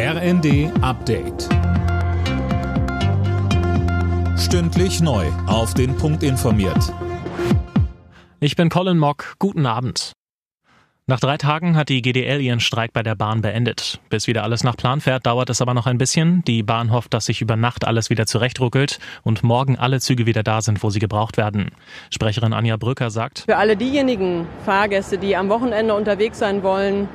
RND 0.00 0.70
Update. 0.80 1.48
Stündlich 4.38 5.00
neu. 5.00 5.26
Auf 5.48 5.74
den 5.74 5.96
Punkt 5.96 6.22
informiert. 6.22 6.94
Ich 8.38 8.54
bin 8.54 8.68
Colin 8.68 8.96
Mock. 8.96 9.34
Guten 9.40 9.66
Abend. 9.66 10.12
Nach 11.08 11.18
drei 11.18 11.36
Tagen 11.36 11.74
hat 11.74 11.88
die 11.88 12.00
GDL 12.00 12.40
ihren 12.40 12.60
Streik 12.60 12.92
bei 12.92 13.02
der 13.02 13.16
Bahn 13.16 13.40
beendet. 13.40 13.98
Bis 14.08 14.28
wieder 14.28 14.44
alles 14.44 14.62
nach 14.62 14.76
Plan 14.76 15.00
fährt, 15.00 15.26
dauert 15.26 15.50
es 15.50 15.60
aber 15.60 15.74
noch 15.74 15.86
ein 15.86 15.98
bisschen. 15.98 16.44
Die 16.44 16.62
Bahn 16.62 16.92
hofft, 16.92 17.12
dass 17.12 17.26
sich 17.26 17.40
über 17.40 17.56
Nacht 17.56 17.84
alles 17.84 18.08
wieder 18.08 18.26
zurechtruckelt 18.26 19.00
und 19.24 19.42
morgen 19.42 19.76
alle 19.76 19.98
Züge 19.98 20.26
wieder 20.26 20.44
da 20.44 20.60
sind, 20.60 20.84
wo 20.84 20.90
sie 20.90 21.00
gebraucht 21.00 21.36
werden. 21.36 21.72
Sprecherin 22.10 22.52
Anja 22.52 22.76
Brücker 22.76 23.10
sagt, 23.10 23.40
Für 23.48 23.56
alle 23.56 23.76
diejenigen 23.76 24.46
Fahrgäste, 24.64 25.18
die 25.18 25.34
am 25.34 25.48
Wochenende 25.48 25.94
unterwegs 25.94 26.38
sein 26.38 26.62
wollen, 26.62 27.08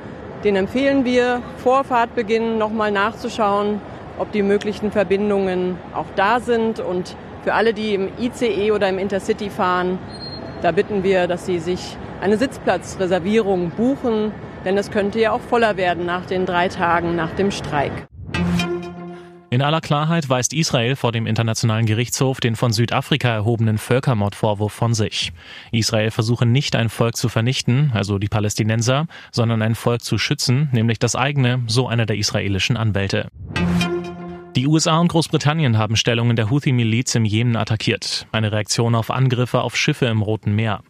den 0.44 0.56
empfehlen 0.56 1.04
wir, 1.06 1.42
vor 1.56 1.84
Fahrtbeginn 1.84 2.58
nochmal 2.58 2.92
nachzuschauen, 2.92 3.80
ob 4.18 4.30
die 4.32 4.42
möglichen 4.42 4.92
Verbindungen 4.92 5.78
auch 5.94 6.06
da 6.16 6.38
sind. 6.38 6.80
Und 6.80 7.16
für 7.42 7.54
alle, 7.54 7.72
die 7.72 7.94
im 7.94 8.08
ICE 8.20 8.70
oder 8.72 8.88
im 8.88 8.98
Intercity 8.98 9.48
fahren, 9.48 9.98
da 10.62 10.70
bitten 10.70 11.02
wir, 11.02 11.26
dass 11.26 11.46
sie 11.46 11.58
sich 11.58 11.96
eine 12.20 12.36
Sitzplatzreservierung 12.36 13.70
buchen, 13.70 14.32
denn 14.64 14.76
es 14.78 14.90
könnte 14.90 15.18
ja 15.18 15.32
auch 15.32 15.40
voller 15.40 15.76
werden 15.76 16.06
nach 16.06 16.26
den 16.26 16.46
drei 16.46 16.68
Tagen 16.68 17.16
nach 17.16 17.34
dem 17.34 17.50
Streik. 17.50 17.92
In 19.54 19.62
aller 19.62 19.80
Klarheit 19.80 20.28
weist 20.28 20.52
Israel 20.52 20.96
vor 20.96 21.12
dem 21.12 21.28
Internationalen 21.28 21.86
Gerichtshof 21.86 22.40
den 22.40 22.56
von 22.56 22.72
Südafrika 22.72 23.28
erhobenen 23.28 23.78
Völkermordvorwurf 23.78 24.72
von 24.72 24.94
sich. 24.94 25.32
Israel 25.70 26.10
versuche 26.10 26.44
nicht 26.44 26.74
ein 26.74 26.88
Volk 26.88 27.16
zu 27.16 27.28
vernichten, 27.28 27.92
also 27.94 28.18
die 28.18 28.26
Palästinenser, 28.26 29.06
sondern 29.30 29.62
ein 29.62 29.76
Volk 29.76 30.02
zu 30.02 30.18
schützen, 30.18 30.70
nämlich 30.72 30.98
das 30.98 31.14
eigene, 31.14 31.62
so 31.68 31.86
einer 31.86 32.04
der 32.04 32.16
israelischen 32.16 32.76
Anwälte. 32.76 33.28
Die 34.56 34.68
USA 34.68 34.98
und 34.98 35.08
Großbritannien 35.08 35.78
haben 35.78 35.96
Stellungen 35.96 36.36
der 36.36 36.48
Houthi-Miliz 36.48 37.14
im 37.16 37.24
Jemen 37.24 37.56
attackiert. 37.56 38.26
Eine 38.30 38.52
Reaktion 38.52 38.94
auf 38.94 39.10
Angriffe 39.10 39.62
auf 39.62 39.76
Schiffe 39.76 40.06
im 40.06 40.22
Roten 40.22 40.54
Meer. 40.54 40.82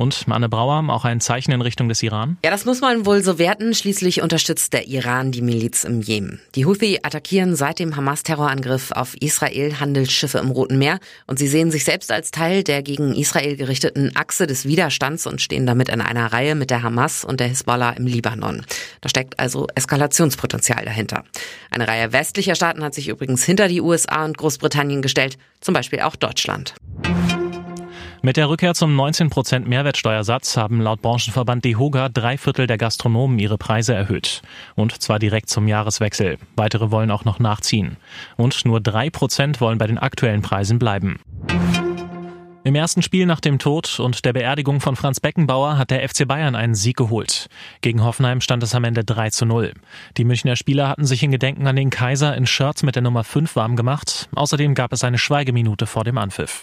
Und 0.00 0.24
Anne 0.30 0.48
Brauer, 0.48 0.82
auch 0.88 1.04
ein 1.04 1.20
Zeichen 1.20 1.52
in 1.52 1.60
Richtung 1.60 1.90
des 1.90 2.02
Iran? 2.02 2.38
Ja, 2.42 2.50
das 2.50 2.64
muss 2.64 2.80
man 2.80 3.04
wohl 3.04 3.22
so 3.22 3.38
werten. 3.38 3.74
Schließlich 3.74 4.22
unterstützt 4.22 4.72
der 4.72 4.88
Iran 4.88 5.30
die 5.30 5.42
Miliz 5.42 5.84
im 5.84 6.00
Jemen. 6.00 6.40
Die 6.54 6.64
Houthi 6.64 7.00
attackieren 7.02 7.54
seit 7.54 7.80
dem 7.80 7.96
Hamas-Terrorangriff 7.96 8.92
auf 8.92 9.14
Israel 9.20 9.78
Handelsschiffe 9.78 10.38
im 10.38 10.52
Roten 10.52 10.78
Meer 10.78 11.00
und 11.26 11.38
sie 11.38 11.48
sehen 11.48 11.70
sich 11.70 11.84
selbst 11.84 12.10
als 12.10 12.30
Teil 12.30 12.64
der 12.64 12.82
gegen 12.82 13.14
Israel 13.14 13.56
gerichteten 13.56 14.12
Achse 14.16 14.46
des 14.46 14.64
Widerstands 14.64 15.26
und 15.26 15.42
stehen 15.42 15.66
damit 15.66 15.90
in 15.90 16.00
einer 16.00 16.32
Reihe 16.32 16.54
mit 16.54 16.70
der 16.70 16.82
Hamas 16.82 17.22
und 17.22 17.38
der 17.38 17.48
Hisbollah 17.48 17.90
im 17.90 18.06
Libanon. 18.06 18.64
Da 19.02 19.10
steckt 19.10 19.38
also 19.38 19.66
Eskalationspotenzial 19.74 20.82
dahinter. 20.82 21.24
Eine 21.70 21.86
Reihe 21.86 22.10
westlicher 22.10 22.54
Staaten 22.54 22.82
hat 22.82 22.94
sich 22.94 23.08
übrigens 23.08 23.44
hinter 23.44 23.68
die 23.68 23.82
USA 23.82 24.24
und 24.24 24.38
Großbritannien 24.38 25.02
gestellt, 25.02 25.36
zum 25.60 25.74
Beispiel 25.74 26.00
auch 26.00 26.16
Deutschland. 26.16 26.74
Mit 28.22 28.36
der 28.36 28.50
Rückkehr 28.50 28.74
zum 28.74 28.94
19% 29.00 29.60
Mehrwertsteuersatz 29.60 30.58
haben 30.58 30.82
laut 30.82 31.00
Branchenverband 31.00 31.64
DEHOGA 31.64 32.10
drei 32.10 32.36
Viertel 32.36 32.66
der 32.66 32.76
Gastronomen 32.76 33.38
ihre 33.38 33.56
Preise 33.56 33.94
erhöht. 33.94 34.42
Und 34.74 35.00
zwar 35.00 35.18
direkt 35.18 35.48
zum 35.48 35.66
Jahreswechsel. 35.66 36.36
Weitere 36.54 36.90
wollen 36.90 37.10
auch 37.10 37.24
noch 37.24 37.38
nachziehen. 37.38 37.96
Und 38.36 38.66
nur 38.66 38.82
drei 38.82 39.08
Prozent 39.08 39.62
wollen 39.62 39.78
bei 39.78 39.86
den 39.86 39.96
aktuellen 39.96 40.42
Preisen 40.42 40.78
bleiben. 40.78 41.18
Im 42.62 42.74
ersten 42.74 43.00
Spiel 43.00 43.24
nach 43.24 43.40
dem 43.40 43.58
Tod 43.58 43.98
und 43.98 44.22
der 44.26 44.34
Beerdigung 44.34 44.80
von 44.80 44.96
Franz 44.96 45.18
Beckenbauer 45.18 45.78
hat 45.78 45.90
der 45.90 46.06
FC 46.06 46.28
Bayern 46.28 46.54
einen 46.54 46.74
Sieg 46.74 46.98
geholt. 46.98 47.48
Gegen 47.80 48.04
Hoffenheim 48.04 48.42
stand 48.42 48.62
es 48.62 48.74
am 48.74 48.84
Ende 48.84 49.02
3 49.02 49.30
zu 49.30 49.46
0. 49.46 49.72
Die 50.18 50.24
Münchner 50.26 50.56
Spieler 50.56 50.90
hatten 50.90 51.06
sich 51.06 51.22
in 51.22 51.30
Gedenken 51.30 51.66
an 51.66 51.76
den 51.76 51.88
Kaiser 51.88 52.36
in 52.36 52.46
Shirts 52.46 52.82
mit 52.82 52.96
der 52.96 53.02
Nummer 53.02 53.24
5 53.24 53.56
warm 53.56 53.76
gemacht. 53.76 54.28
Außerdem 54.34 54.74
gab 54.74 54.92
es 54.92 55.04
eine 55.04 55.16
Schweigeminute 55.16 55.86
vor 55.86 56.04
dem 56.04 56.18
Anpfiff. 56.18 56.62